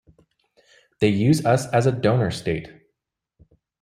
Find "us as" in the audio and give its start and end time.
1.45-1.85